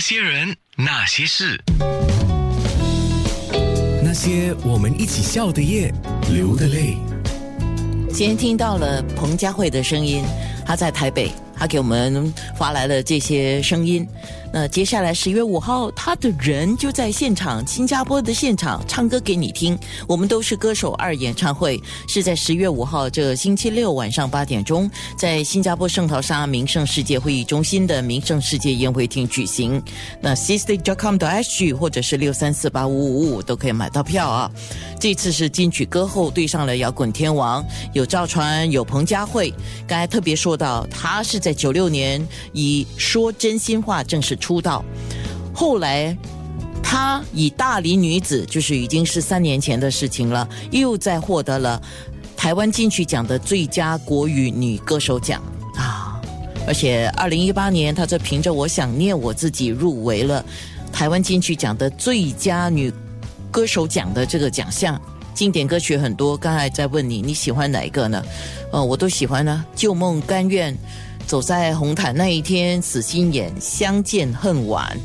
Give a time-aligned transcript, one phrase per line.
[0.00, 1.62] 些人，那些事，
[4.02, 5.92] 那些我们一起笑的夜，
[6.32, 6.96] 流的泪。
[8.10, 10.24] 今天听到了彭佳慧的声音，
[10.64, 14.08] 她在台北，她给我们发来了这些声音。
[14.52, 19.78] 那接下来十月五号，他的人就在现场，新加坡的现场唱歌给你听。
[20.08, 29.80] 我们都是歌手二演唱会是在十月五号这星期六晚上八点钟，在新加坡圣淘沙名胜世界会议中心的名胜世界宴会厅举行。
[30.20, 34.50] 那 s i s t i c c o m 的 h 或者是六三四八五五五都可以买到票啊。
[34.98, 39.54] 这次是金曲歌后对上了摇滚天王，有赵传，有彭佳慧。
[39.86, 44.36] 刚才特别说到，他是在九六年以说真心话正式。
[44.40, 44.84] 出道，
[45.54, 46.16] 后来
[46.82, 51.80] 她以大龄女子，就是已经是三年前的事情了，又在获得了
[52.36, 55.40] 台湾金曲奖的最佳国语女歌手奖
[55.76, 56.20] 啊！
[56.66, 60.44] 而且二零一八年，她这凭着《我想念我自己》入围了
[60.90, 62.92] 台湾金曲奖的最佳女
[63.50, 65.00] 歌手奖的这个奖项。
[65.32, 68.22] 经典歌曲很多，刚才在问你你喜欢哪一个呢？
[68.72, 70.74] 呃，我都喜欢呢，《旧梦甘愿》。
[71.30, 74.98] 走在红毯那一天，死心眼，相见恨晚。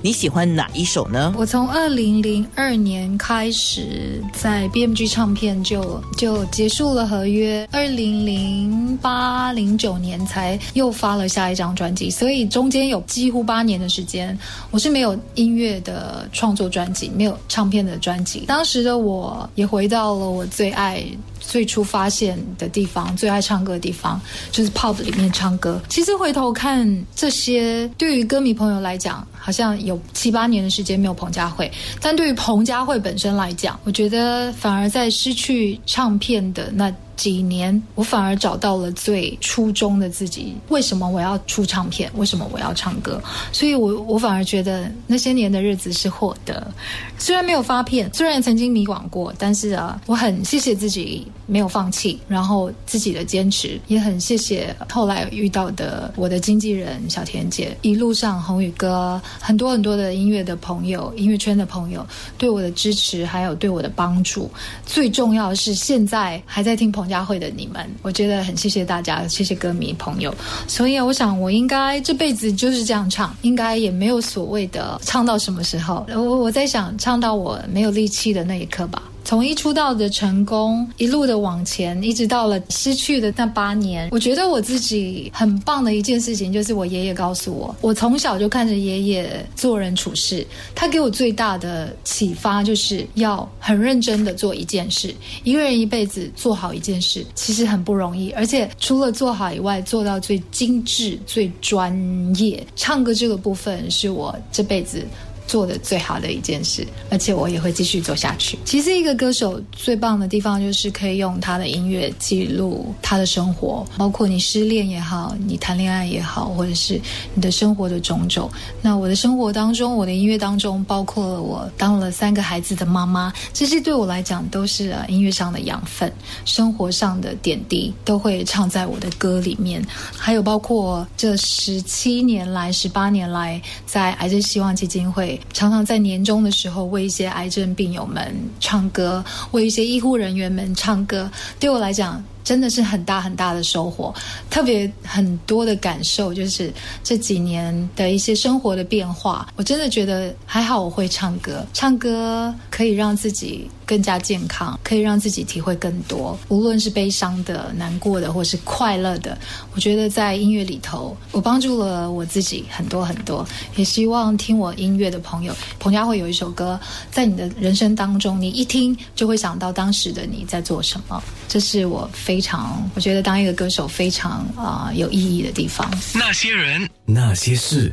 [0.00, 1.34] 你喜欢哪一首呢？
[1.36, 14.38] 我从二零零二年开始在 BMG 唱片就就结束了合约，二零零八零九年才又发了下一张专辑，所以中间有几乎八年的时间，
[14.70, 18.46] 我是没有音乐的创作专辑，没有唱片的专辑。
[18.46, 21.04] 当时的我也回到了我最爱。
[21.46, 25.80] 最初发现的地方，最爱唱歌的地方，就是 pub 里面唱歌。
[25.88, 36.92] 其实回头看这些，对于歌迷朋友来讲，好像有七八年的时间没有彭佳慧，但对于彭佳慧本身来讲，我觉得反而在失去唱片的那。
[37.16, 40.54] 几年，我反而找到了最初衷的自己。
[40.68, 42.10] 为什么我要出唱片？
[42.16, 43.20] 为什么我要唱歌？
[43.52, 46.70] 所以，我我反而觉得那些年的日子是获得。
[47.18, 62.06] 虽然没有发片，虽然曾经迷惘过，但是啊，我很谢谢自己没有放弃，然后自己的坚持，也很谢谢后来遇到的我的经纪人小田姐，一路上宏宇哥，很多很多的音乐的朋友，音乐圈的朋友
[62.36, 64.50] 对我的支持，还有对我的帮助。
[64.84, 70.34] 最重要的是，现在还在听朋家会的你们，我觉得很谢谢大家，谢谢歌迷朋友。
[70.66, 76.04] 所以我想，我应该这辈子就是这样唱，应该也没有所谓的唱到什么时候。
[76.10, 79.02] 我我在想，唱到我没有力气的那一刻吧。
[79.26, 95.12] 从一出道的成功，一路的往前，一直到了失去的那八年，我觉得我自己很棒的一件事情，就是我爷爷告诉我，我从小就看着爷爷做人处事，他给我最大的启发就是要很认真的做一件事。
[95.42, 101.92] 一个人一辈子做好一件事，其实很不容易，而且除了做好以外，做到最精致、最专
[102.36, 102.64] 业。
[102.76, 105.04] 唱歌这个部分是我这辈子。
[105.46, 108.58] 做的最好的一件事，而且我也会继续做下去。
[108.64, 117.00] 其实，一个歌手最棒的地方就是可以用他的音乐记录他的生活，包括你失恋也好，你谈恋爱也好，或者是
[117.34, 118.50] 你的生活的种种。
[118.82, 126.12] 那我的生活当中，我的音乐当中，包括了我当了三个孩子的妈妈，这些对我来讲都是音乐上的养分，
[126.44, 129.84] 生活上的点滴都会唱在我的歌里面。
[130.16, 135.35] 还有包括这十七年来、十八年来，在癌症希望基金会。
[135.52, 142.22] 常常在年终的时候为一些癌症病友们唱歌，为一些医护人员们唱歌，对我来讲。
[142.46, 144.14] 真的是很大很大的收获，
[144.48, 149.48] 特别很多的感受，就是这几年的一些生活的变化。
[149.56, 156.38] 我真的觉得还好，我会唱歌，唱歌可以让自己更加健康，可以让自己体会更多。
[156.46, 159.36] 无论是悲伤的、难过的，或是快乐的，
[159.74, 163.44] 我觉得在音乐里头，我帮助了我自己很多很多。
[163.74, 166.78] 也希望听我音乐的朋友，彭佳慧有一首歌，
[167.10, 171.20] 在你的人生当中，你一听就会想到当时的你在做什么。
[171.48, 172.35] 这是我非。
[172.36, 175.90] 非常，我觉得当一个歌手非常啊有意义的地方。
[176.12, 177.90] 那些人，那些事。